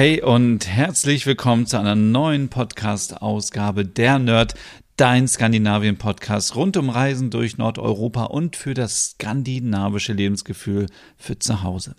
[0.00, 4.54] Hey und herzlich willkommen zu einer neuen Podcast-Ausgabe der Nerd,
[4.96, 10.86] dein Skandinavien-Podcast rund um Reisen durch Nordeuropa und für das skandinavische Lebensgefühl
[11.18, 11.96] für zu Hause.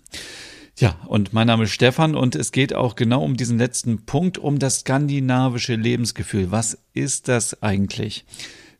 [0.78, 4.36] Ja, und mein Name ist Stefan und es geht auch genau um diesen letzten Punkt,
[4.36, 6.50] um das skandinavische Lebensgefühl.
[6.50, 8.24] Was ist das eigentlich?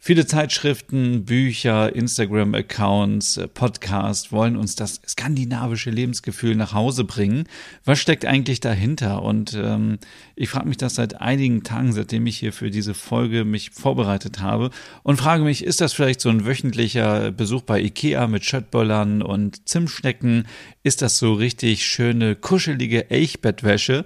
[0.05, 7.45] Viele Zeitschriften, Bücher, Instagram-Accounts, äh, Podcasts wollen uns das skandinavische Lebensgefühl nach Hause bringen.
[7.85, 9.23] Was steckt eigentlich dahinter?
[9.23, 9.99] Und ähm,
[10.35, 14.41] ich frage mich das seit einigen Tagen, seitdem ich hier für diese Folge mich vorbereitet
[14.41, 14.71] habe
[15.05, 19.69] und frage mich, ist das vielleicht so ein wöchentlicher Besuch bei Ikea mit Schöttböllern und
[19.69, 20.49] Zimtschnecken?
[20.83, 24.05] Ist das so richtig schöne, kuschelige Elchbettwäsche?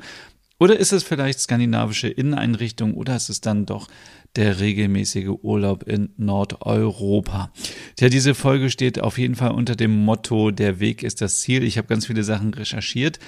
[0.58, 3.88] Oder ist es vielleicht skandinavische Inneneinrichtung oder ist es dann doch
[4.36, 7.50] der regelmäßige Urlaub in Nordeuropa.
[7.98, 11.62] Ja, diese Folge steht auf jeden Fall unter dem Motto, der Weg ist das Ziel.
[11.62, 13.18] Ich habe ganz viele Sachen recherchiert.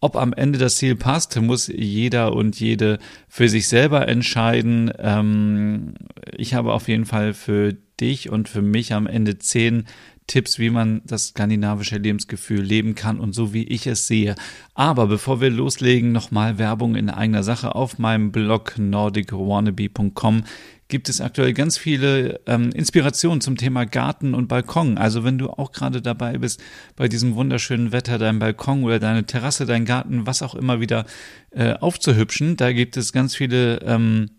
[0.00, 4.92] Ob am Ende das Ziel passt, muss jeder und jede für sich selber entscheiden.
[4.98, 5.94] Ähm,
[6.36, 9.86] ich habe auf jeden Fall für dich und für mich am Ende zehn
[10.26, 14.34] Tipps, wie man das skandinavische Lebensgefühl leben kann und so wie ich es sehe.
[14.74, 17.74] Aber bevor wir loslegen, nochmal Werbung in eigener Sache.
[17.74, 20.42] Auf meinem Blog nordicwannabe.com
[20.88, 24.98] gibt es aktuell ganz viele ähm, Inspirationen zum Thema Garten und Balkon.
[24.98, 26.62] Also wenn du auch gerade dabei bist,
[26.96, 31.06] bei diesem wunderschönen Wetter deinen Balkon oder deine Terrasse, deinen Garten, was auch immer wieder
[31.50, 34.30] äh, aufzuhübschen, da gibt es ganz viele ähm,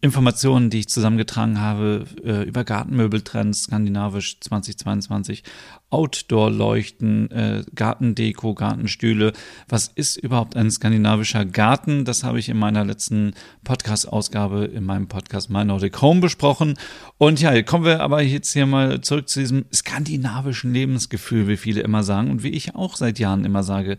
[0.00, 5.44] Informationen, die ich zusammengetragen habe äh, über Gartenmöbeltrends, skandinavisch 2022,
[5.90, 9.32] Outdoor-Leuchten, äh, Gartendeko, Gartenstühle.
[9.68, 12.04] Was ist überhaupt ein skandinavischer Garten?
[12.04, 16.74] Das habe ich in meiner letzten Podcast-Ausgabe in meinem Podcast My Nordic Home besprochen.
[17.18, 21.82] Und ja, kommen wir aber jetzt hier mal zurück zu diesem skandinavischen Lebensgefühl, wie viele
[21.82, 23.98] immer sagen und wie ich auch seit Jahren immer sage.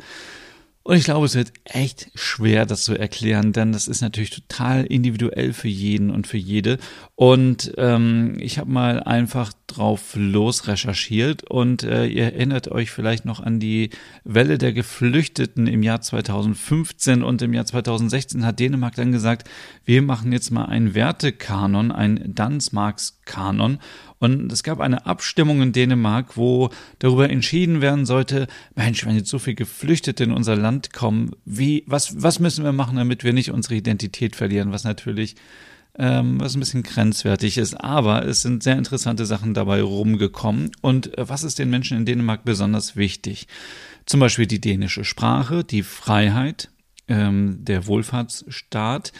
[0.87, 4.85] Und ich glaube, es wird echt schwer, das zu erklären, denn das ist natürlich total
[4.85, 6.77] individuell für jeden und für jede.
[7.15, 13.25] Und ähm, ich habe mal einfach drauf los recherchiert und äh, ihr erinnert euch vielleicht
[13.25, 13.89] noch an die
[14.23, 19.49] Welle der Geflüchteten im Jahr 2015 und im Jahr 2016 hat Dänemark dann gesagt,
[19.83, 23.79] wir machen jetzt mal einen Wertekanon, einen Dansmarks-Kanon
[24.19, 26.69] und es gab eine Abstimmung in Dänemark, wo
[26.99, 31.83] darüber entschieden werden sollte, Mensch, wenn jetzt so viele Geflüchtete in unser Land kommen, wie,
[31.85, 35.35] was, was müssen wir machen, damit wir nicht unsere Identität verlieren, was natürlich
[35.99, 37.73] ähm, was ein bisschen grenzwertig ist.
[37.73, 40.71] Aber es sind sehr interessante Sachen dabei rumgekommen.
[40.81, 43.47] Und äh, was ist den Menschen in Dänemark besonders wichtig?
[44.05, 46.69] Zum Beispiel die dänische Sprache, die Freiheit,
[47.07, 49.11] ähm, der Wohlfahrtsstaat,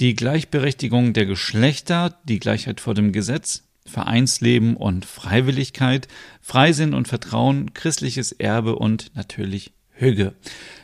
[0.00, 6.08] die Gleichberechtigung der Geschlechter, die Gleichheit vor dem Gesetz, Vereinsleben und Freiwilligkeit,
[6.40, 10.34] Freisinn und Vertrauen, christliches Erbe und natürlich Hüge.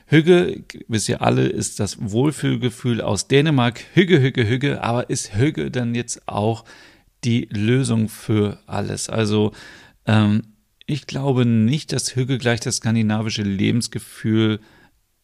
[0.06, 3.82] Hügge, wisst ihr alle, ist das Wohlfühlgefühl aus Dänemark.
[3.94, 4.82] Hügge, Hügge, Hügge.
[4.82, 6.64] Aber ist Hügge dann jetzt auch
[7.24, 9.08] die Lösung für alles?
[9.08, 9.52] Also,
[10.06, 10.42] ähm,
[10.86, 14.60] ich glaube nicht, dass Hügge gleich das skandinavische Lebensgefühl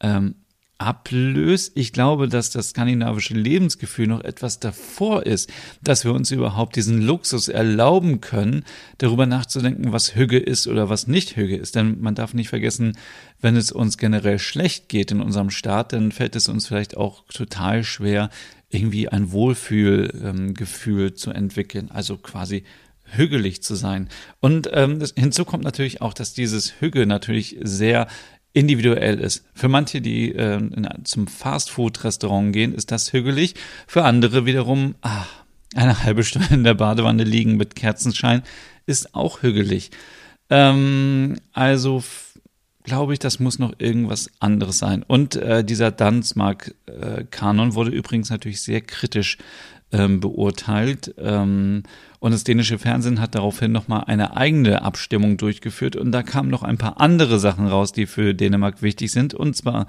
[0.00, 0.37] ähm,
[0.78, 1.72] ablöst.
[1.75, 5.50] Ich glaube, dass das skandinavische Lebensgefühl noch etwas davor ist,
[5.83, 8.65] dass wir uns überhaupt diesen Luxus erlauben können,
[8.99, 11.75] darüber nachzudenken, was Hüge ist oder was nicht Hüge ist.
[11.75, 12.97] Denn man darf nicht vergessen,
[13.41, 17.25] wenn es uns generell schlecht geht in unserem Staat, dann fällt es uns vielleicht auch
[17.27, 18.31] total schwer,
[18.71, 21.91] irgendwie ein Wohlfühlgefühl ähm, zu entwickeln.
[21.91, 22.65] Also quasi
[23.10, 24.09] hügelig zu sein.
[24.41, 28.06] Und ähm, hinzu kommt natürlich auch, dass dieses Hügge natürlich sehr
[28.53, 29.44] individuell ist.
[29.54, 33.54] Für manche, die äh, in, zum Fastfood-Restaurant gehen, ist das hügelig.
[33.86, 35.27] Für andere wiederum, ah,
[35.74, 38.42] eine halbe Stunde in der Badewanne liegen mit Kerzenschein
[38.86, 39.91] ist auch hügelig.
[40.50, 42.03] Ähm, also
[42.84, 45.04] glaube ich, das muss noch irgendwas anderes sein.
[45.06, 49.36] Und äh, dieser Dansmark-Kanon äh, wurde übrigens natürlich sehr kritisch
[49.93, 51.15] ähm, beurteilt.
[51.19, 51.83] Ähm,
[52.21, 55.97] und das dänische Fernsehen hat daraufhin nochmal eine eigene Abstimmung durchgeführt.
[55.97, 59.35] Und da kamen noch ein paar andere Sachen raus, die für Dänemark wichtig sind.
[59.35, 59.87] Und zwar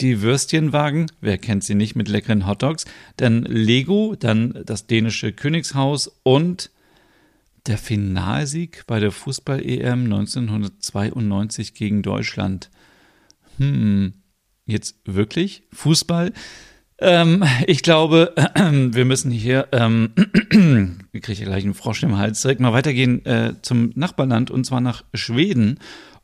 [0.00, 2.84] die Würstchenwagen, wer kennt sie nicht mit leckeren Hotdogs,
[3.16, 6.70] dann Lego, dann das dänische Königshaus und
[7.66, 12.70] der Finalsieg bei der Fußball-EM 1992 gegen Deutschland.
[13.58, 14.14] Hm,
[14.64, 15.64] Jetzt wirklich?
[15.72, 16.32] Fußball?
[17.02, 18.60] Ähm, ich glaube, äh,
[18.92, 20.12] wir müssen hier, ähm,
[21.12, 24.80] ich kriege gleich einen Frosch im Hals, direkt mal weitergehen äh, zum Nachbarland und zwar
[24.80, 25.80] nach Schweden.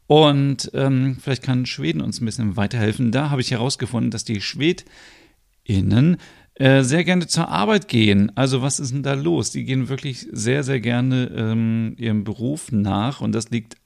[0.06, 3.10] Und ähm, vielleicht kann Schweden uns ein bisschen weiterhelfen.
[3.10, 6.16] Da habe ich herausgefunden, dass die SchwedInnen
[6.54, 8.30] äh, sehr gerne zur Arbeit gehen.
[8.36, 9.50] Also was ist denn da los?
[9.50, 13.76] Die gehen wirklich sehr, sehr gerne ähm, ihrem Beruf nach und das liegt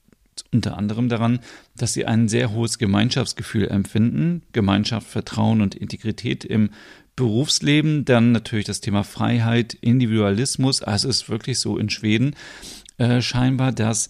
[0.53, 1.39] unter anderem daran,
[1.75, 6.69] dass sie ein sehr hohes Gemeinschaftsgefühl empfinden, Gemeinschaft, Vertrauen und Integrität im
[7.15, 10.81] Berufsleben, dann natürlich das Thema Freiheit, Individualismus.
[10.81, 12.35] Also es ist wirklich so in Schweden
[12.97, 14.09] äh, scheinbar, dass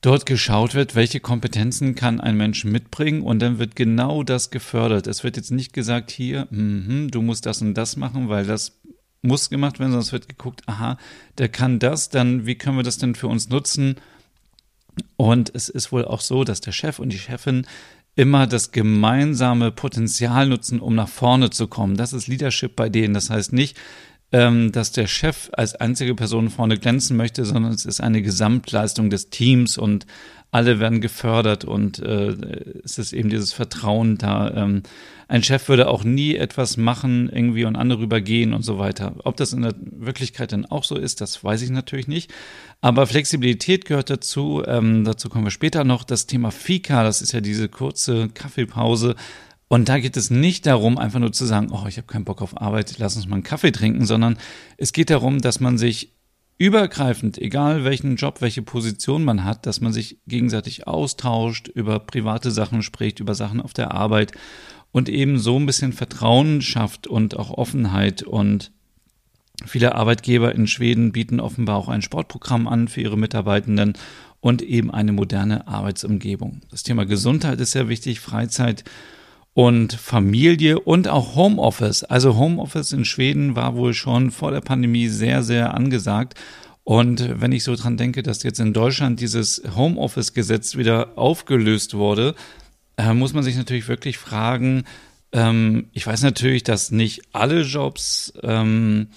[0.00, 5.06] dort geschaut wird, welche Kompetenzen kann ein Mensch mitbringen und dann wird genau das gefördert.
[5.06, 8.80] Es wird jetzt nicht gesagt, hier, mh, du musst das und das machen, weil das
[9.22, 10.96] muss gemacht werden, es wird geguckt, aha,
[11.36, 13.96] der kann das, dann wie können wir das denn für uns nutzen?
[15.16, 17.66] Und es ist wohl auch so, dass der Chef und die Chefin
[18.16, 21.96] immer das gemeinsame Potenzial nutzen, um nach vorne zu kommen.
[21.96, 23.14] Das ist Leadership bei denen.
[23.14, 23.76] Das heißt nicht,
[24.32, 29.10] ähm, dass der Chef als einzige Person vorne glänzen möchte, sondern es ist eine Gesamtleistung
[29.10, 30.06] des Teams und
[30.50, 32.34] alle werden gefördert und äh,
[32.84, 34.50] es ist eben dieses Vertrauen da.
[34.54, 34.82] Ähm,
[35.28, 39.14] ein Chef würde auch nie etwas machen irgendwie und andere rübergehen und so weiter.
[39.22, 42.32] Ob das in der Wirklichkeit dann auch so ist, das weiß ich natürlich nicht.
[42.80, 44.64] Aber Flexibilität gehört dazu.
[44.66, 46.02] Ähm, dazu kommen wir später noch.
[46.02, 49.14] Das Thema Fika, das ist ja diese kurze Kaffeepause.
[49.68, 52.42] Und da geht es nicht darum, einfach nur zu sagen, oh, ich habe keinen Bock
[52.42, 54.36] auf Arbeit, lass uns mal einen Kaffee trinken, sondern
[54.78, 56.10] es geht darum, dass man sich
[56.60, 62.50] übergreifend, egal welchen Job, welche Position man hat, dass man sich gegenseitig austauscht, über private
[62.50, 64.32] Sachen spricht, über Sachen auf der Arbeit
[64.92, 68.72] und eben so ein bisschen Vertrauen schafft und auch Offenheit und
[69.64, 73.94] viele Arbeitgeber in Schweden bieten offenbar auch ein Sportprogramm an für ihre Mitarbeitenden
[74.40, 76.60] und eben eine moderne Arbeitsumgebung.
[76.70, 78.84] Das Thema Gesundheit ist sehr wichtig, Freizeit
[79.60, 82.02] und Familie und auch Homeoffice.
[82.02, 86.32] Also Homeoffice in Schweden war wohl schon vor der Pandemie sehr, sehr angesagt.
[86.82, 92.34] Und wenn ich so dran denke, dass jetzt in Deutschland dieses Homeoffice-Gesetz wieder aufgelöst wurde,
[92.96, 94.84] äh, muss man sich natürlich wirklich fragen,
[95.30, 99.08] ähm, ich weiß natürlich, dass nicht alle Jobs ähm,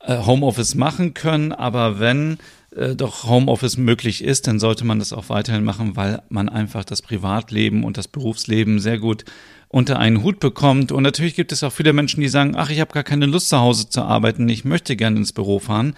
[0.00, 2.38] äh, Homeoffice machen können, aber wenn
[2.74, 6.86] äh, doch Homeoffice möglich ist, dann sollte man das auch weiterhin machen, weil man einfach
[6.86, 9.26] das Privatleben und das Berufsleben sehr gut
[9.68, 10.92] unter einen Hut bekommt.
[10.92, 13.48] Und natürlich gibt es auch viele Menschen, die sagen, ach, ich habe gar keine Lust
[13.48, 15.94] zu Hause zu arbeiten, ich möchte gerne ins Büro fahren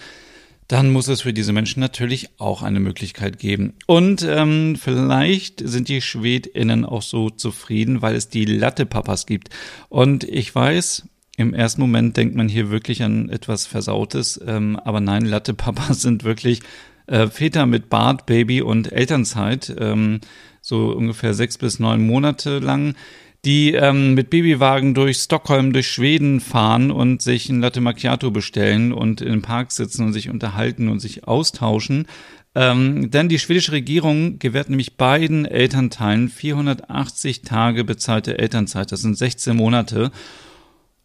[0.68, 3.72] dann muss es für diese Menschen natürlich auch eine Möglichkeit geben.
[3.86, 9.48] Und ähm, vielleicht sind die SchwedInnen auch so zufrieden, weil es die Latte-Papas gibt.
[9.88, 15.00] Und ich weiß, im ersten Moment denkt man hier wirklich an etwas Versautes, ähm, aber
[15.00, 16.60] nein, Latte-Papas sind wirklich
[17.06, 20.20] äh, Väter mit Bart, Baby und Elternzeit, ähm,
[20.60, 22.94] so ungefähr sechs bis neun Monate lang
[23.44, 28.92] die ähm, mit Babywagen durch Stockholm, durch Schweden fahren und sich ein Latte Macchiato bestellen
[28.92, 32.06] und im Park sitzen und sich unterhalten und sich austauschen.
[32.54, 38.90] Ähm, denn die schwedische Regierung gewährt nämlich beiden Elternteilen 480 Tage bezahlte Elternzeit.
[38.90, 40.10] Das sind 16 Monate.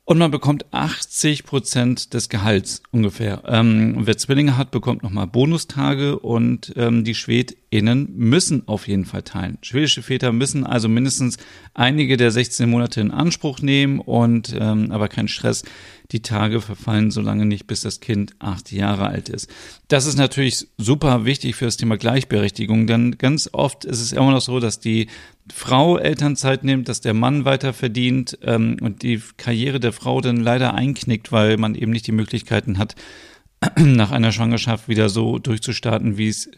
[0.06, 3.42] Und man bekommt 80 Prozent des Gehalts ungefähr.
[3.48, 9.22] Ähm, wer Zwillinge hat, bekommt nochmal Bonustage und ähm, die SchwedInnen müssen auf jeden Fall
[9.22, 9.60] teilen.
[9.62, 11.38] Schwedische Väter müssen also mindestens
[11.74, 15.63] einige der 16 Monate in Anspruch nehmen und ähm, aber kein Stress.
[16.12, 19.50] Die Tage verfallen so lange nicht, bis das Kind acht Jahre alt ist.
[19.88, 24.32] Das ist natürlich super wichtig für das Thema Gleichberechtigung, denn ganz oft ist es immer
[24.32, 25.08] noch so, dass die
[25.52, 30.38] Frau Elternzeit nimmt, dass der Mann weiter verdient ähm, und die Karriere der Frau dann
[30.38, 32.96] leider einknickt, weil man eben nicht die Möglichkeiten hat,
[33.78, 36.50] nach einer Schwangerschaft wieder so durchzustarten, wie es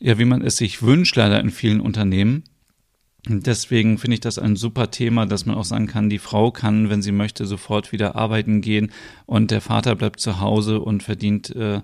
[0.00, 2.44] ja, wie man es sich wünscht, leider in vielen Unternehmen.
[3.28, 6.88] Deswegen finde ich das ein super Thema, dass man auch sagen kann, die Frau kann,
[6.88, 8.92] wenn sie möchte, sofort wieder arbeiten gehen
[9.26, 11.82] und der Vater bleibt zu Hause und verdient äh,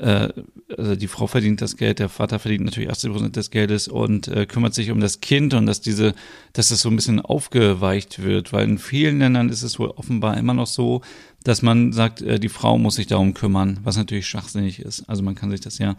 [0.00, 0.28] äh,
[0.76, 4.28] also die Frau verdient das Geld, der Vater verdient natürlich 80 Prozent des Geldes und
[4.28, 6.14] äh, kümmert sich um das Kind und dass diese,
[6.52, 10.38] dass das so ein bisschen aufgeweicht wird, weil in vielen Ländern ist es wohl offenbar
[10.38, 11.02] immer noch so,
[11.44, 15.08] dass man sagt, äh, die Frau muss sich darum kümmern, was natürlich schwachsinnig ist.
[15.08, 15.96] Also man kann sich das ja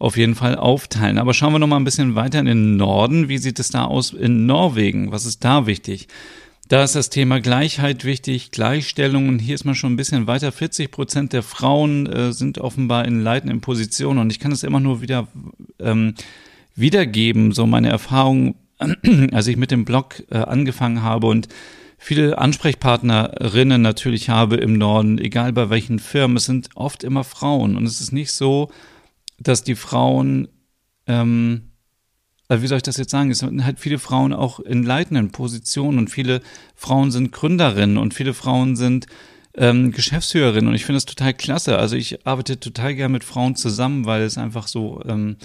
[0.00, 1.18] auf jeden Fall aufteilen.
[1.18, 3.28] Aber schauen wir noch mal ein bisschen weiter in den Norden.
[3.28, 5.12] Wie sieht es da aus in Norwegen?
[5.12, 6.08] Was ist da wichtig?
[6.68, 9.28] Da ist das Thema Gleichheit wichtig, Gleichstellung.
[9.28, 10.50] Und hier ist man schon ein bisschen weiter.
[10.50, 14.18] 40 Prozent der Frauen äh, sind offenbar in leitenden Positionen.
[14.18, 15.28] Und ich kann es immer nur wieder
[15.78, 16.14] ähm,
[16.74, 18.54] wiedergeben, so meine Erfahrung,
[19.32, 21.48] als ich mit dem Blog äh, angefangen habe und
[21.98, 26.38] viele Ansprechpartnerinnen natürlich habe im Norden, egal bei welchen Firmen.
[26.38, 27.76] Es sind oft immer Frauen.
[27.76, 28.70] Und es ist nicht so,
[29.38, 30.48] dass die Frauen
[31.06, 31.72] ähm,
[32.48, 33.30] äh, wie soll ich das jetzt sagen?
[33.30, 36.40] Es sind halt viele Frauen auch in leitenden Positionen und viele
[36.74, 39.06] Frauen sind Gründerinnen und viele Frauen sind
[39.56, 41.78] ähm, Geschäftsführerin und ich finde das total klasse.
[41.78, 45.36] Also ich arbeite total gern mit Frauen zusammen, weil es einfach so ähm,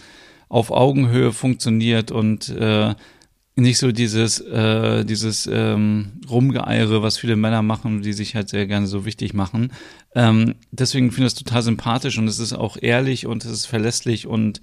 [0.49, 2.95] auf Augenhöhe funktioniert und äh,
[3.55, 8.65] nicht so dieses, äh, dieses ähm, Rumgeeire, was viele Männer machen, die sich halt sehr
[8.65, 9.73] gerne so wichtig machen.
[10.15, 13.65] Ähm, deswegen finde ich das total sympathisch und es ist auch ehrlich und es ist
[13.65, 14.61] verlässlich und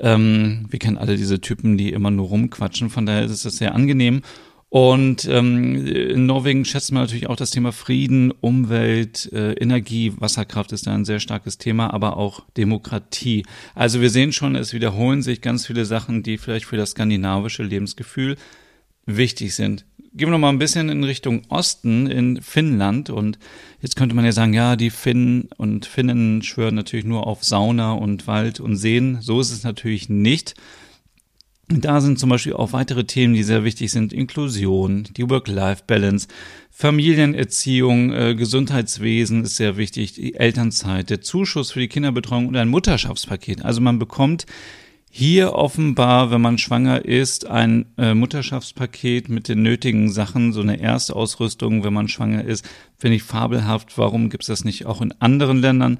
[0.00, 3.74] ähm, wir kennen alle diese Typen, die immer nur rumquatschen, von daher ist es sehr
[3.74, 4.22] angenehm.
[4.70, 10.70] Und ähm, in Norwegen schätzt man natürlich auch das Thema Frieden, Umwelt, äh, Energie, Wasserkraft
[10.70, 13.44] ist da ein sehr starkes Thema, aber auch Demokratie.
[13.74, 17.64] Also wir sehen schon, es wiederholen sich ganz viele Sachen, die vielleicht für das skandinavische
[17.64, 18.36] Lebensgefühl
[19.16, 19.84] wichtig sind.
[20.12, 23.10] Gehen wir noch mal ein bisschen in Richtung Osten, in Finnland.
[23.10, 23.38] Und
[23.80, 27.92] jetzt könnte man ja sagen, ja, die Finnen und Finnen schwören natürlich nur auf Sauna
[27.92, 29.20] und Wald und Seen.
[29.20, 30.54] So ist es natürlich nicht.
[31.68, 34.12] Da sind zum Beispiel auch weitere Themen, die sehr wichtig sind.
[34.12, 36.26] Inklusion, die Work-Life-Balance,
[36.72, 42.68] Familienerziehung, äh, Gesundheitswesen ist sehr wichtig, die Elternzeit, der Zuschuss für die Kinderbetreuung und ein
[42.68, 43.64] Mutterschaftspaket.
[43.64, 44.46] Also man bekommt
[45.12, 50.80] hier offenbar, wenn man schwanger ist, ein äh, Mutterschaftspaket mit den nötigen Sachen, so eine
[50.80, 52.64] Erstausrüstung, wenn man schwanger ist,
[52.96, 53.98] finde ich fabelhaft.
[53.98, 55.98] Warum gibt es das nicht auch in anderen Ländern?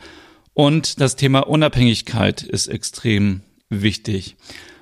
[0.55, 4.37] Und das Thema Unabhängigkeit ist extrem wichtig.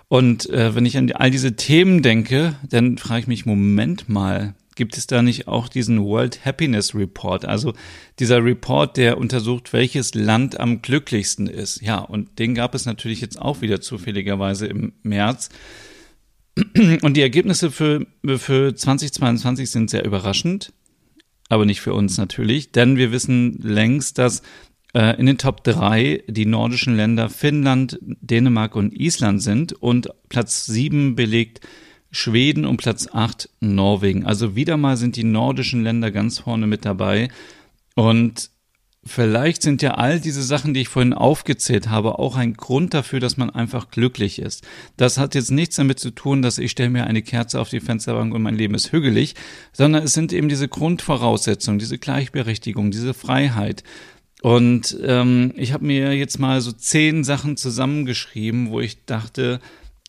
[0.08, 4.54] Und äh, wenn ich an all diese Themen denke, dann frage ich mich, Moment mal,
[4.78, 7.44] gibt es da nicht auch diesen World Happiness Report?
[7.44, 7.74] Also
[8.20, 11.82] dieser Report, der untersucht, welches Land am glücklichsten ist.
[11.82, 15.50] Ja, und den gab es natürlich jetzt auch wieder zufälligerweise im März.
[17.02, 20.72] Und die Ergebnisse für, für 2022 sind sehr überraschend,
[21.48, 24.42] aber nicht für uns natürlich, denn wir wissen längst, dass
[24.92, 30.66] äh, in den Top 3 die nordischen Länder Finnland, Dänemark und Island sind und Platz
[30.66, 31.60] 7 belegt
[32.18, 34.26] Schweden und Platz 8 Norwegen.
[34.26, 37.28] Also wieder mal sind die nordischen Länder ganz vorne mit dabei.
[37.94, 38.50] Und
[39.04, 43.20] vielleicht sind ja all diese Sachen, die ich vorhin aufgezählt habe, auch ein Grund dafür,
[43.20, 44.66] dass man einfach glücklich ist.
[44.96, 47.80] Das hat jetzt nichts damit zu tun, dass ich stelle mir eine Kerze auf die
[47.80, 49.34] Fensterbank und mein Leben ist hügelig,
[49.72, 53.84] sondern es sind eben diese Grundvoraussetzungen, diese Gleichberechtigung, diese Freiheit,
[54.40, 59.60] und ähm, ich habe mir jetzt mal so zehn Sachen zusammengeschrieben, wo ich dachte,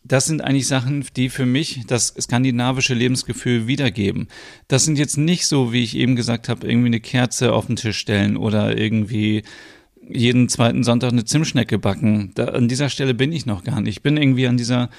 [0.09, 4.27] das sind eigentlich Sachen, die für mich das skandinavische Lebensgefühl wiedergeben.
[4.67, 7.75] Das sind jetzt nicht so, wie ich eben gesagt habe, irgendwie eine Kerze auf den
[7.75, 9.43] Tisch stellen oder irgendwie
[10.07, 12.31] jeden zweiten Sonntag eine Zimtschnecke backen.
[12.33, 13.97] Da, an dieser Stelle bin ich noch gar nicht.
[13.97, 14.89] Ich bin irgendwie an dieser,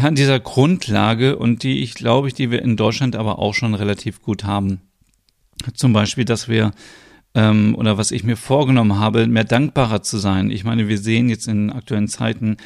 [0.00, 3.74] an dieser Grundlage und die ich glaube ich, die wir in Deutschland aber auch schon
[3.74, 4.80] relativ gut haben.
[5.74, 6.70] Zum Beispiel, dass wir
[7.34, 10.50] ähm, oder was ich mir vorgenommen habe, mehr dankbarer zu sein.
[10.50, 12.56] Ich meine, wir sehen jetzt in aktuellen Zeiten,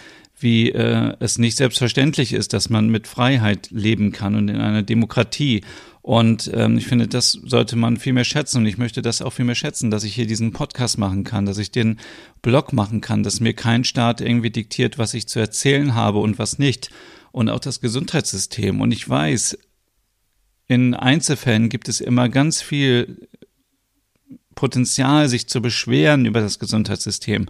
[0.42, 4.82] wie äh, es nicht selbstverständlich ist, dass man mit Freiheit leben kann und in einer
[4.82, 5.62] Demokratie.
[6.02, 8.58] Und ähm, ich finde, das sollte man viel mehr schätzen.
[8.58, 11.46] Und ich möchte das auch viel mehr schätzen, dass ich hier diesen Podcast machen kann,
[11.46, 11.98] dass ich den
[12.42, 16.38] Blog machen kann, dass mir kein Staat irgendwie diktiert, was ich zu erzählen habe und
[16.38, 16.90] was nicht.
[17.32, 18.80] Und auch das Gesundheitssystem.
[18.80, 19.58] Und ich weiß,
[20.66, 23.28] in Einzelfällen gibt es immer ganz viel
[24.60, 27.46] Potenzial, sich zu beschweren über das Gesundheitssystem,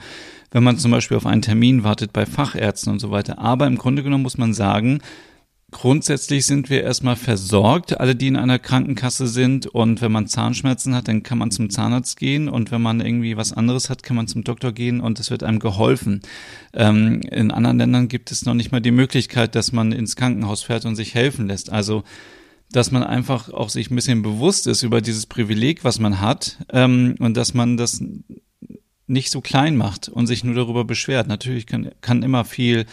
[0.53, 3.41] wenn man zum Beispiel auf einen Termin wartet bei Fachärzten und so weiter.
[3.41, 5.01] Aber im Grunde genommen muss man sagen,
[5.73, 9.69] Grundsätzlich sind wir erstmal versorgt, alle, die in einer Krankenkasse sind.
[9.69, 12.49] Und wenn man Zahnschmerzen hat, dann kann man zum Zahnarzt gehen.
[12.49, 15.45] Und wenn man irgendwie was anderes hat, kann man zum Doktor gehen und es wird
[15.45, 16.23] einem geholfen.
[16.75, 20.65] Ähm, in anderen Ländern gibt es noch nicht mal die Möglichkeit, dass man ins Krankenhaus
[20.65, 21.71] fährt und sich helfen lässt.
[21.71, 22.03] Also
[22.73, 26.59] dass man einfach auch sich ein bisschen bewusst ist über dieses Privileg, was man hat,
[26.73, 28.03] ähm, und dass man das
[29.07, 31.27] nicht so klein macht und sich nur darüber beschwert.
[31.27, 32.87] Natürlich kann, kann immer viel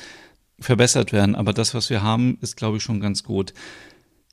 [0.60, 3.54] verbessert werden, aber das, was wir haben, ist, glaube ich, schon ganz gut.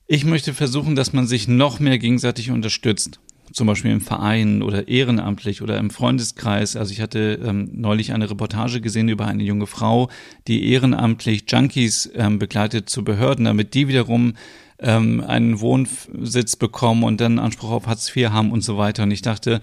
[0.06, 3.20] Ich möchte versuchen, dass man sich noch mehr gegenseitig unterstützt.
[3.52, 6.76] Zum Beispiel im Verein oder ehrenamtlich oder im Freundeskreis.
[6.76, 10.08] Also ich hatte ähm, neulich eine Reportage gesehen über eine junge Frau,
[10.48, 14.34] die ehrenamtlich Junkies ähm, begleitet zu Behörden, damit die wiederum
[14.78, 19.04] ähm, einen Wohnsitz bekommen und dann Anspruch auf Hartz IV haben und so weiter.
[19.04, 19.60] Und ich dachte,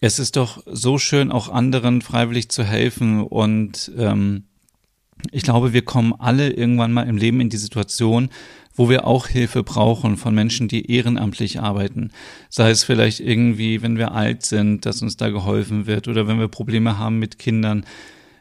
[0.00, 3.22] es ist doch so schön, auch anderen freiwillig zu helfen.
[3.22, 4.44] Und ähm,
[5.30, 8.28] ich glaube, wir kommen alle irgendwann mal im Leben in die Situation,
[8.74, 12.10] wo wir auch Hilfe brauchen von Menschen, die ehrenamtlich arbeiten.
[12.50, 16.40] Sei es vielleicht irgendwie, wenn wir alt sind, dass uns da geholfen wird oder wenn
[16.40, 17.86] wir Probleme haben mit Kindern.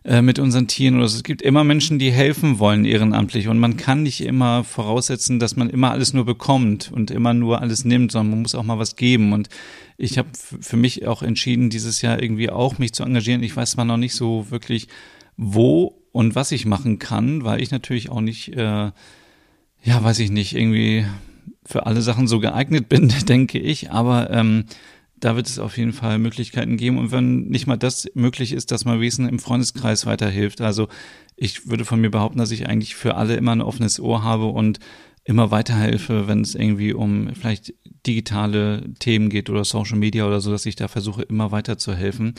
[0.05, 1.15] Äh, mit unseren Tieren oder so.
[1.15, 5.55] Es gibt immer Menschen, die helfen wollen ehrenamtlich und man kann nicht immer voraussetzen, dass
[5.55, 8.77] man immer alles nur bekommt und immer nur alles nimmt, sondern man muss auch mal
[8.77, 9.47] was geben und
[9.95, 13.43] ich habe für mich auch entschieden, dieses Jahr irgendwie auch mich zu engagieren.
[13.43, 14.89] Ich weiß zwar noch nicht so wirklich,
[15.37, 18.91] wo und was ich machen kann, weil ich natürlich auch nicht, äh,
[19.83, 21.05] ja, weiß ich nicht, irgendwie
[21.65, 23.91] für alle Sachen so geeignet bin, denke ich.
[23.91, 24.65] Aber ähm,
[25.23, 26.97] da wird es auf jeden Fall Möglichkeiten geben.
[26.97, 30.59] Und wenn nicht mal das möglich ist, dass man Wesen im Freundeskreis weiterhilft.
[30.59, 30.89] Also
[31.37, 34.45] ich würde von mir behaupten, dass ich eigentlich für alle immer ein offenes Ohr habe
[34.45, 34.79] und
[35.23, 37.73] immer weiterhelfe, wenn es irgendwie um vielleicht
[38.05, 41.95] digitale Themen geht oder Social Media oder so, dass ich da versuche, immer weiter zu
[41.95, 42.35] helfen.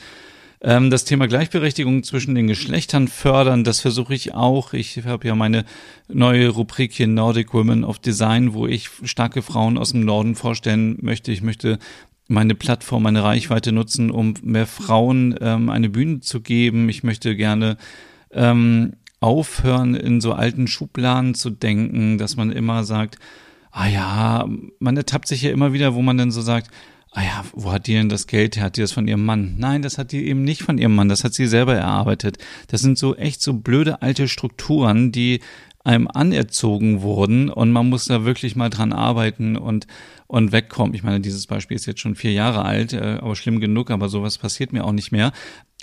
[0.61, 4.75] Ähm, das Thema Gleichberechtigung zwischen den Geschlechtern fördern, das versuche ich auch.
[4.75, 5.65] Ich habe ja meine
[6.09, 10.99] neue Rubrik hier Nordic Women of Design, wo ich starke Frauen aus dem Norden vorstellen
[11.01, 11.33] möchte.
[11.33, 11.79] Ich möchte
[12.27, 16.89] meine Plattform, meine Reichweite nutzen, um mehr Frauen ähm, eine Bühne zu geben.
[16.89, 17.77] Ich möchte gerne
[18.31, 23.19] ähm, aufhören, in so alten Schubladen zu denken, dass man immer sagt,
[23.71, 26.71] ah ja, man ertappt sich ja immer wieder, wo man dann so sagt,
[27.11, 28.65] ah ja, wo hat die denn das Geld her?
[28.65, 29.55] Hat die das von ihrem Mann?
[29.59, 32.39] Nein, das hat die eben nicht von ihrem Mann, das hat sie selber erarbeitet.
[32.69, 35.41] Das sind so echt so blöde alte Strukturen, die
[35.85, 39.87] einem anerzogen wurden und man muss da wirklich mal dran arbeiten und
[40.27, 40.95] und wegkommen.
[40.95, 44.09] Ich meine, dieses Beispiel ist jetzt schon vier Jahre alt, äh, aber schlimm genug, aber
[44.09, 45.33] sowas passiert mir auch nicht mehr.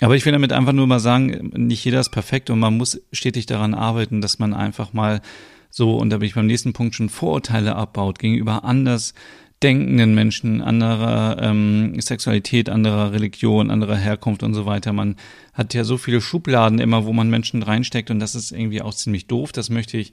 [0.00, 3.00] Aber ich will damit einfach nur mal sagen, nicht jeder ist perfekt und man muss
[3.12, 5.22] stetig daran arbeiten, dass man einfach mal
[5.70, 9.14] so, und da bin ich beim nächsten Punkt schon Vorurteile abbaut gegenüber anders
[9.62, 14.92] denkenden Menschen, anderer ähm, Sexualität, anderer Religion, anderer Herkunft und so weiter.
[14.92, 15.16] Man
[15.52, 18.94] hat ja so viele Schubladen immer, wo man Menschen reinsteckt und das ist irgendwie auch
[18.94, 19.52] ziemlich doof.
[19.52, 20.12] Das möchte ich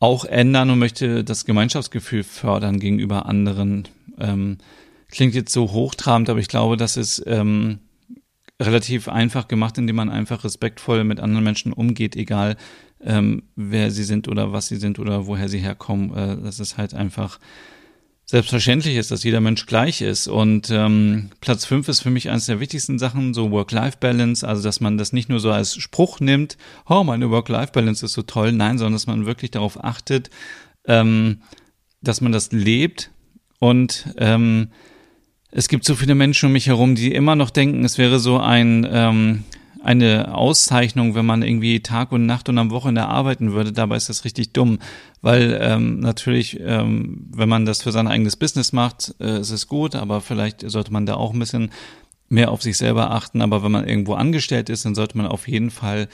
[0.00, 3.88] auch ändern und möchte das Gemeinschaftsgefühl fördern gegenüber anderen.
[4.18, 4.58] Ähm,
[5.08, 7.78] klingt jetzt so hochtrabend, aber ich glaube, das ist ähm,
[8.60, 12.56] relativ einfach gemacht, indem man einfach respektvoll mit anderen Menschen umgeht, egal
[13.02, 16.14] ähm, wer sie sind oder was sie sind oder woher sie herkommen.
[16.14, 17.38] Äh, das ist halt einfach
[18.26, 20.28] selbstverständlich ist, dass jeder Mensch gleich ist.
[20.28, 24.80] Und ähm, Platz fünf ist für mich eines der wichtigsten Sachen, so Work-Life-Balance, also dass
[24.80, 26.56] man das nicht nur so als Spruch nimmt,
[26.88, 30.30] oh, meine Work-Life-Balance ist so toll, nein, sondern dass man wirklich darauf achtet,
[30.86, 31.42] ähm,
[32.00, 33.10] dass man das lebt.
[33.58, 34.68] Und ähm,
[35.50, 38.38] es gibt so viele Menschen um mich herum, die immer noch denken, es wäre so
[38.40, 39.44] ein ähm,
[39.84, 43.70] eine Auszeichnung, wenn man irgendwie Tag und Nacht und am Wochenende arbeiten würde.
[43.70, 44.78] Dabei ist das richtig dumm,
[45.20, 49.68] weil ähm, natürlich, ähm, wenn man das für sein eigenes Business macht, äh, ist es
[49.68, 51.70] gut, aber vielleicht sollte man da auch ein bisschen
[52.30, 53.42] mehr auf sich selber achten.
[53.42, 56.08] Aber wenn man irgendwo angestellt ist, dann sollte man auf jeden Fall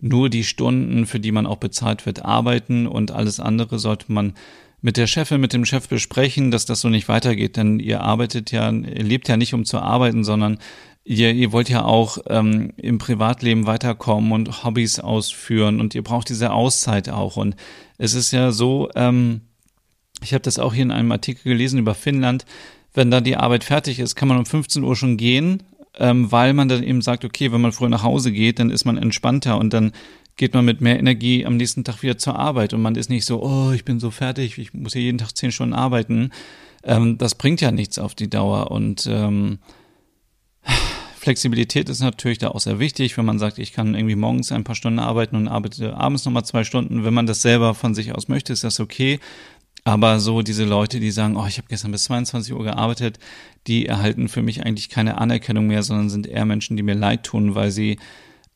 [0.00, 4.34] nur die Stunden, für die man auch bezahlt wird, arbeiten und alles andere sollte man
[4.82, 8.52] mit der Chefin, mit dem Chef besprechen, dass das so nicht weitergeht, denn ihr arbeitet
[8.52, 10.58] ja, ihr lebt ja nicht um zu arbeiten, sondern
[11.06, 16.28] ihr, ihr wollt ja auch ähm, im Privatleben weiterkommen und Hobbys ausführen und ihr braucht
[16.28, 17.36] diese Auszeit auch.
[17.36, 17.54] Und
[17.96, 19.42] es ist ja so, ähm,
[20.20, 22.44] ich habe das auch hier in einem Artikel gelesen über Finnland,
[22.92, 25.62] wenn da die Arbeit fertig ist, kann man um 15 Uhr schon gehen,
[25.96, 28.84] ähm, weil man dann eben sagt, okay, wenn man früher nach Hause geht, dann ist
[28.84, 29.92] man entspannter und dann
[30.34, 33.24] geht man mit mehr Energie am nächsten Tag wieder zur Arbeit und man ist nicht
[33.24, 36.30] so, oh, ich bin so fertig, ich muss hier jeden Tag zehn Stunden arbeiten.
[36.82, 39.58] Ähm, das bringt ja nichts auf die Dauer und ähm,
[41.26, 44.62] Flexibilität ist natürlich da auch sehr wichtig, wenn man sagt, ich kann irgendwie morgens ein
[44.62, 47.04] paar Stunden arbeiten und arbeite abends nochmal zwei Stunden.
[47.04, 49.18] Wenn man das selber von sich aus möchte, ist das okay.
[49.82, 53.18] Aber so diese Leute, die sagen, oh, ich habe gestern bis 22 Uhr gearbeitet,
[53.66, 57.24] die erhalten für mich eigentlich keine Anerkennung mehr, sondern sind eher Menschen, die mir leid
[57.24, 57.98] tun, weil sie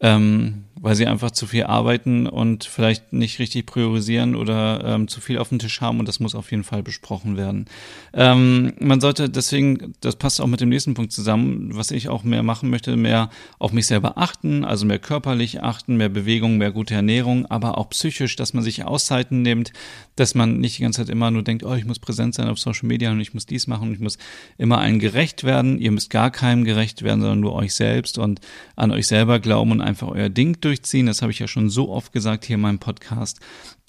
[0.00, 5.20] ähm, weil sie einfach zu viel arbeiten und vielleicht nicht richtig priorisieren oder ähm, zu
[5.20, 7.66] viel auf dem Tisch haben und das muss auf jeden Fall besprochen werden.
[8.14, 12.24] Ähm, man sollte deswegen, das passt auch mit dem nächsten Punkt zusammen, was ich auch
[12.24, 16.72] mehr machen möchte, mehr auf mich selber achten, also mehr körperlich achten, mehr Bewegung, mehr
[16.72, 19.74] gute Ernährung, aber auch psychisch, dass man sich Auszeiten nimmt,
[20.16, 22.58] dass man nicht die ganze Zeit immer nur denkt, oh, ich muss präsent sein auf
[22.58, 24.16] Social Media und ich muss dies machen und ich muss
[24.56, 25.78] immer allen gerecht werden.
[25.78, 28.40] Ihr müsst gar keinem gerecht werden, sondern nur euch selbst und
[28.76, 31.06] an euch selber glauben und einfach euer Ding durch durchziehen.
[31.06, 33.40] Das habe ich ja schon so oft gesagt hier in meinem Podcast.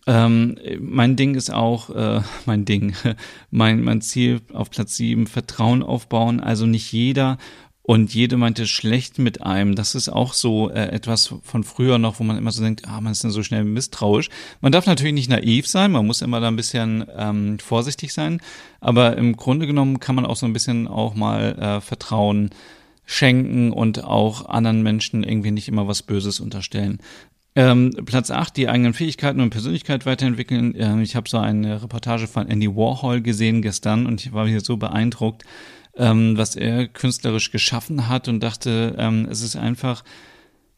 [0.07, 2.93] Ähm, mein Ding ist auch, äh, mein Ding,
[3.51, 6.39] mein, mein Ziel auf Platz sieben Vertrauen aufbauen.
[6.39, 7.37] Also nicht jeder
[7.83, 9.75] und jede meinte schlecht mit einem.
[9.75, 13.01] Das ist auch so äh, etwas von früher noch, wo man immer so denkt, ah,
[13.01, 14.29] man ist dann so schnell misstrauisch.
[14.59, 18.39] Man darf natürlich nicht naiv sein, man muss immer da ein bisschen ähm, vorsichtig sein.
[18.79, 22.51] Aber im Grunde genommen kann man auch so ein bisschen auch mal äh, Vertrauen
[23.05, 26.99] schenken und auch anderen Menschen irgendwie nicht immer was Böses unterstellen.
[27.53, 30.73] Ähm, Platz 8, die eigenen Fähigkeiten und Persönlichkeit weiterentwickeln.
[30.77, 34.61] Ähm, ich habe so eine Reportage von Andy Warhol gesehen gestern und ich war hier
[34.61, 35.43] so beeindruckt,
[35.97, 40.03] ähm, was er künstlerisch geschaffen hat und dachte, ähm, es ist einfach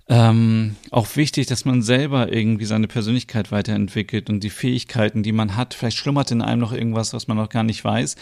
[0.09, 5.55] ähm, auch wichtig, dass man selber irgendwie seine Persönlichkeit weiterentwickelt und die Fähigkeiten, die man
[5.55, 5.73] hat.
[5.75, 8.15] Vielleicht schlummert in einem noch irgendwas, was man noch gar nicht weiß.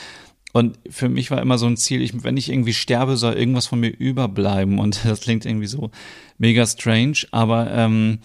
[0.53, 3.67] Und für mich war immer so ein Ziel, ich, wenn ich irgendwie sterbe, soll irgendwas
[3.67, 4.79] von mir überbleiben.
[4.79, 5.91] Und das klingt irgendwie so
[6.37, 8.19] mega strange, aber ähm,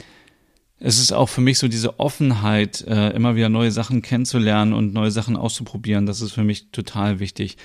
[0.78, 4.92] es ist auch für mich so diese Offenheit, äh, immer wieder neue Sachen kennenzulernen und
[4.92, 6.04] neue Sachen auszuprobieren.
[6.04, 7.56] Das ist für mich total wichtig.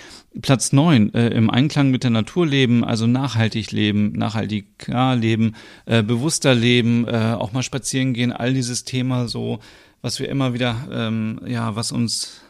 [0.42, 6.04] Platz neun äh, im Einklang mit der Natur leben, also nachhaltig leben, nachhaltiger leben, äh,
[6.04, 9.60] bewusster leben, äh, auch mal spazieren gehen, all dieses Thema so,
[10.02, 12.42] was wir immer wieder, ähm, ja, was uns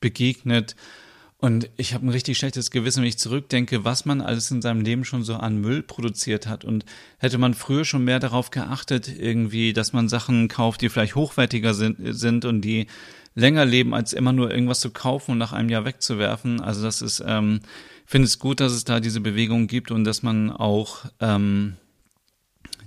[0.00, 0.76] begegnet
[1.44, 4.80] und ich habe ein richtig schlechtes Gewissen, wenn ich zurückdenke, was man alles in seinem
[4.80, 6.64] Leben schon so an Müll produziert hat.
[6.64, 6.86] Und
[7.18, 11.74] hätte man früher schon mehr darauf geachtet, irgendwie, dass man Sachen kauft, die vielleicht hochwertiger
[11.74, 12.86] sind, sind und die
[13.34, 16.62] länger leben, als immer nur irgendwas zu kaufen und nach einem Jahr wegzuwerfen.
[16.62, 17.60] Also das ist, ähm,
[18.06, 21.74] finde es gut, dass es da diese Bewegung gibt und dass man auch, ähm,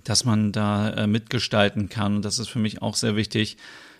[0.03, 2.15] dass man da äh, mitgestalten kann.
[2.15, 3.57] Und das ist für mich auch sehr wichtig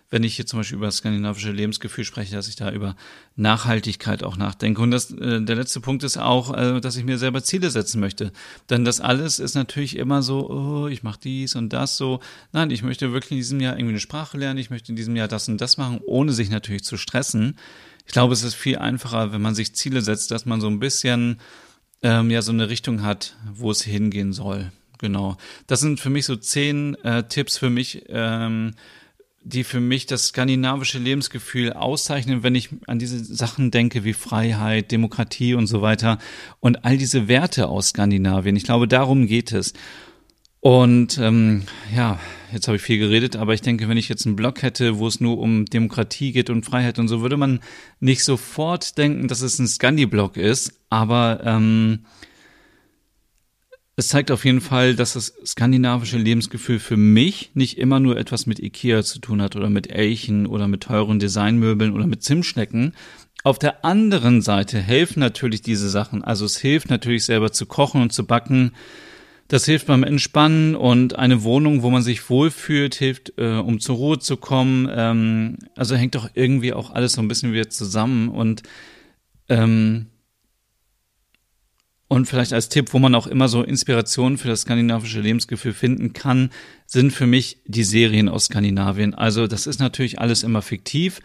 [0.10, 2.96] wenn ich hier zum Beispiel über das skandinavische Lebensgefühl spreche, dass ich da über
[3.36, 4.82] Nachhaltigkeit auch nachdenke.
[4.82, 8.00] Und das, äh, der letzte Punkt ist auch, äh, dass ich mir selber Ziele setzen
[8.00, 8.32] möchte.
[8.70, 12.22] Denn das alles ist natürlich immer so, oh, ich mache dies und das so.
[12.54, 15.15] Nein, ich möchte wirklich in diesem Jahr irgendwie eine Sprache lernen, ich möchte in diesem
[15.15, 17.58] Jahr das und das machen, ohne sich natürlich zu stressen.
[18.06, 20.80] Ich glaube, es ist viel einfacher, wenn man sich Ziele setzt, dass man so ein
[20.80, 21.41] bisschen
[22.02, 24.72] ähm, ja so eine Richtung hat, wo es hingehen soll.
[25.00, 25.38] Genau.
[25.67, 28.74] Das sind für mich so zehn äh, Tipps für mich, ähm,
[29.47, 34.91] die für mich das skandinavische Lebensgefühl auszeichnen, wenn ich an diese Sachen denke wie Freiheit,
[34.91, 36.17] Demokratie und so weiter
[36.60, 38.55] und all diese Werte aus Skandinavien.
[38.55, 39.73] Ich glaube, darum geht es.
[40.60, 41.63] Und ähm,
[41.95, 42.19] ja,
[42.51, 45.07] jetzt habe ich viel geredet, aber ich denke, wenn ich jetzt einen Blog hätte, wo
[45.07, 47.62] es nur um Demokratie geht und Freiheit und so, würde man
[47.99, 50.73] nicht sofort denken, dass es ein Scandi-Blog ist.
[50.89, 52.05] Aber ähm,
[53.99, 58.45] es zeigt auf jeden Fall, dass das skandinavische Lebensgefühl für mich nicht immer nur etwas
[58.45, 62.93] mit Ikea zu tun hat oder mit Elchen oder mit teuren Designmöbeln oder mit Zimtschnecken.
[63.43, 66.23] Auf der anderen Seite helfen natürlich diese Sachen.
[66.23, 68.73] Also es hilft natürlich selber zu kochen und zu backen.
[69.47, 73.95] Das hilft beim Entspannen und eine Wohnung, wo man sich wohlfühlt, hilft, äh, um zur
[73.95, 74.88] Ruhe zu kommen.
[74.93, 78.62] Ähm, also hängt doch irgendwie auch alles so ein bisschen wieder zusammen und
[79.49, 80.07] ähm,
[82.08, 86.13] und vielleicht als Tipp, wo man auch immer so Inspirationen für das skandinavische Lebensgefühl finden
[86.13, 86.52] kann,
[86.86, 89.13] sind für mich die Serien aus Skandinavien.
[89.13, 91.20] Also das ist natürlich alles immer fiktiv,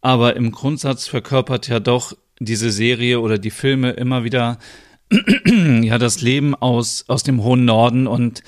[0.00, 4.58] aber im Grundsatz verkörpert ja doch diese Serie oder die Filme immer wieder
[5.82, 8.42] ja das Leben aus aus dem hohen Norden und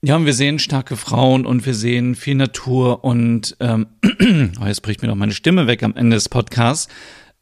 [0.00, 3.86] ja, wir sehen starke Frauen und wir sehen viel Natur und ähm,
[4.60, 6.88] oh, jetzt bricht mir doch meine Stimme weg am Ende des Podcasts.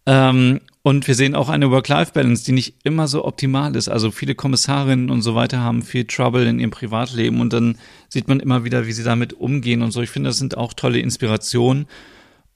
[0.06, 3.88] Ähm, und wir sehen auch eine Work-Life-Balance, die nicht immer so optimal ist.
[3.88, 7.76] Also viele Kommissarinnen und so weiter haben viel Trouble in ihrem Privatleben und dann
[8.08, 10.00] sieht man immer wieder, wie sie damit umgehen und so.
[10.00, 11.86] Ich finde, das sind auch tolle Inspirationen.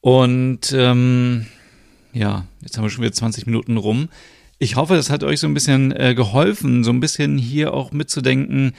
[0.00, 1.46] Und ähm,
[2.12, 4.10] ja, jetzt haben wir schon wieder 20 Minuten rum.
[4.60, 7.90] Ich hoffe, das hat euch so ein bisschen äh, geholfen, so ein bisschen hier auch
[7.90, 8.74] mitzudenken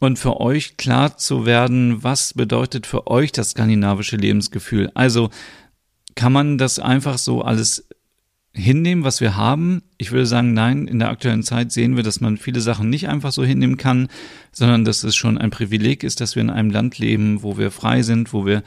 [0.00, 4.90] und für euch klar zu werden, was bedeutet für euch das skandinavische Lebensgefühl.
[4.94, 5.28] Also
[6.14, 7.86] kann man das einfach so alles
[8.58, 9.82] hinnehmen, was wir haben?
[9.96, 13.08] Ich würde sagen, nein, in der aktuellen Zeit sehen wir, dass man viele Sachen nicht
[13.08, 14.08] einfach so hinnehmen kann,
[14.52, 17.70] sondern dass es schon ein Privileg ist, dass wir in einem Land leben, wo wir
[17.70, 18.62] frei sind, wo wir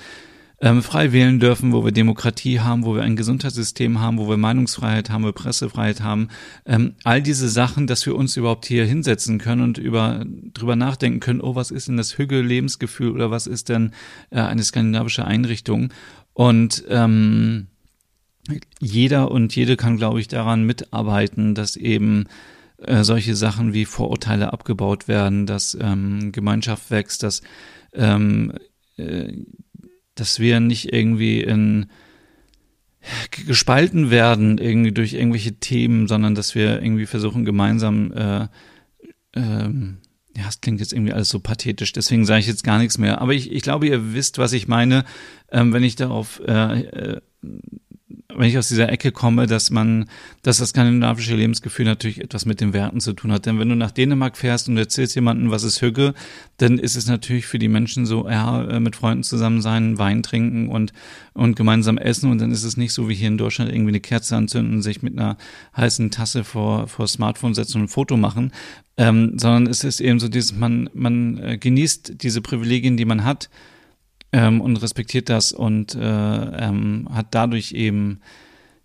[0.62, 4.38] ähm, frei wählen dürfen, wo wir Demokratie haben, wo wir ein Gesundheitssystem haben, wo wir
[4.38, 6.30] Meinungsfreiheit haben, wo wir Pressefreiheit haben.
[6.66, 10.24] Ähm, all diese Sachen, dass wir uns überhaupt hier hinsetzen können und über
[10.54, 13.92] drüber nachdenken können, oh, was ist denn das Hügel-Lebensgefühl oder was ist denn
[14.30, 15.92] äh, eine skandinavische Einrichtung?
[16.34, 17.68] Und ähm,
[18.80, 22.26] jeder und jede kann, glaube ich, daran mitarbeiten, dass eben
[22.78, 27.42] äh, solche Sachen wie Vorurteile abgebaut werden, dass ähm, Gemeinschaft wächst, dass,
[27.94, 28.54] ähm,
[28.98, 29.34] äh,
[30.16, 31.88] dass wir nicht irgendwie in
[33.48, 38.48] gespalten werden irgendwie durch irgendwelche Themen, sondern dass wir irgendwie versuchen gemeinsam äh,
[39.36, 39.98] ähm,
[40.36, 43.22] ja, es klingt jetzt irgendwie alles so pathetisch, deswegen sage ich jetzt gar nichts mehr.
[43.22, 45.04] Aber ich, ich glaube, ihr wisst, was ich meine,
[45.52, 47.22] ähm, wenn ich darauf äh, äh,
[48.42, 50.10] wenn ich aus dieser Ecke komme, dass man,
[50.42, 53.46] dass das skandinavische Lebensgefühl natürlich etwas mit den Werten zu tun hat.
[53.46, 56.16] Denn wenn du nach Dänemark fährst und erzählst jemandem, was ist Hügge,
[56.58, 60.24] dann ist es natürlich für die Menschen so, ja, äh, mit Freunden zusammen sein, Wein
[60.24, 60.92] trinken und,
[61.34, 62.32] und gemeinsam essen.
[62.32, 65.04] Und dann ist es nicht so wie hier in Deutschland irgendwie eine Kerze anzünden, sich
[65.04, 65.38] mit einer
[65.78, 68.54] heißen Tasse vor, vor Smartphone setzen und ein Foto machen.
[68.98, 73.24] Ähm, sondern es ist eben so dieses, man, man äh, genießt diese Privilegien, die man
[73.24, 73.52] hat
[74.32, 78.22] ähm, und respektiert das und äh, ähm, hat dadurch eben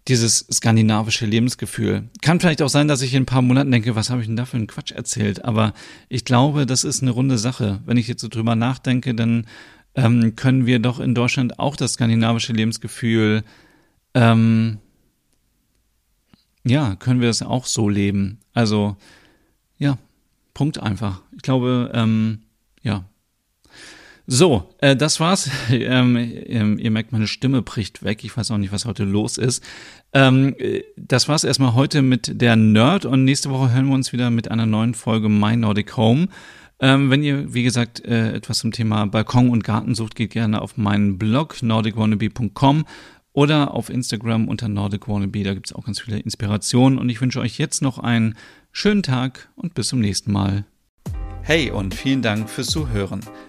[0.08, 2.04] dieses skandinavische Lebensgefühl.
[2.22, 4.36] Kann vielleicht auch sein, dass ich in ein paar Monaten denke, was habe ich denn
[4.36, 5.44] da für einen Quatsch erzählt?
[5.44, 5.74] Aber
[6.08, 7.80] ich glaube, das ist eine runde Sache.
[7.86, 9.46] Wenn ich jetzt so drüber nachdenke, dann
[9.96, 13.42] ähm, können wir doch in Deutschland auch das skandinavische Lebensgefühl,
[14.14, 14.78] ähm,
[16.64, 18.38] ja, können wir es auch so leben.
[18.52, 18.96] Also,
[19.78, 19.98] ja,
[20.54, 21.22] Punkt einfach.
[21.34, 22.42] Ich glaube, ähm,
[22.82, 23.04] ja,
[24.28, 25.50] So, äh, das war's.
[25.70, 28.24] Ähm, ähm, ihr merkt, meine Stimme bricht weg.
[28.24, 29.62] Ich weiß auch nicht, was heute los ist.
[30.12, 34.12] Ähm, äh, das war's erstmal heute mit der Nerd und nächste Woche hören wir uns
[34.12, 36.28] wieder mit einer neuen Folge My Nordic Home.
[36.80, 40.60] Ähm, wenn ihr, wie gesagt, äh, etwas zum Thema Balkon und Garten sucht, geht gerne
[40.60, 42.84] auf meinen Blog nordicwannabe.com
[43.32, 45.42] oder auf Instagram unter nordicwannabe.
[45.42, 48.34] Da gibt's auch ganz viele Inspirationen und ich wünsche euch jetzt noch einen
[48.72, 50.64] schönen Tag und bis zum nächsten Mal.
[51.42, 53.20] Hey und vielen Dank fürs Zuhören.